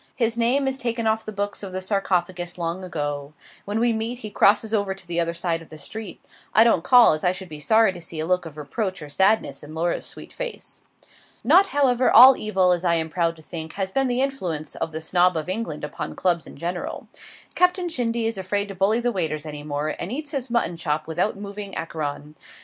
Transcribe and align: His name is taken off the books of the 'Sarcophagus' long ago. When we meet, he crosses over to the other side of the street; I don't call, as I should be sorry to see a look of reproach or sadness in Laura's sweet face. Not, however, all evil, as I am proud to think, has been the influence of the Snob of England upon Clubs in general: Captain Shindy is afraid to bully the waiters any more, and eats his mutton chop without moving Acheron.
His 0.15 0.35
name 0.35 0.67
is 0.67 0.79
taken 0.79 1.05
off 1.05 1.23
the 1.25 1.31
books 1.31 1.61
of 1.61 1.73
the 1.73 1.79
'Sarcophagus' 1.79 2.57
long 2.57 2.83
ago. 2.83 3.33
When 3.65 3.79
we 3.79 3.93
meet, 3.93 4.17
he 4.17 4.31
crosses 4.31 4.73
over 4.73 4.95
to 4.95 5.05
the 5.07 5.19
other 5.19 5.35
side 5.35 5.61
of 5.61 5.69
the 5.69 5.77
street; 5.77 6.25
I 6.55 6.63
don't 6.63 6.83
call, 6.83 7.13
as 7.13 7.23
I 7.23 7.31
should 7.31 7.49
be 7.49 7.59
sorry 7.59 7.91
to 7.93 8.01
see 8.01 8.19
a 8.19 8.25
look 8.25 8.47
of 8.47 8.57
reproach 8.57 9.03
or 9.03 9.09
sadness 9.09 9.61
in 9.61 9.75
Laura's 9.75 10.07
sweet 10.07 10.33
face. 10.33 10.81
Not, 11.43 11.67
however, 11.67 12.09
all 12.09 12.35
evil, 12.35 12.71
as 12.71 12.83
I 12.83 12.95
am 12.95 13.09
proud 13.11 13.35
to 13.35 13.43
think, 13.43 13.73
has 13.73 13.91
been 13.91 14.07
the 14.07 14.21
influence 14.23 14.73
of 14.75 14.91
the 14.91 15.01
Snob 15.01 15.37
of 15.37 15.47
England 15.47 15.83
upon 15.83 16.15
Clubs 16.15 16.47
in 16.47 16.57
general: 16.57 17.07
Captain 17.53 17.87
Shindy 17.87 18.25
is 18.25 18.39
afraid 18.39 18.69
to 18.69 18.73
bully 18.73 19.01
the 19.01 19.11
waiters 19.11 19.45
any 19.45 19.61
more, 19.61 19.89
and 19.99 20.11
eats 20.11 20.31
his 20.31 20.49
mutton 20.49 20.77
chop 20.77 21.05
without 21.05 21.37
moving 21.37 21.75
Acheron. 21.77 22.33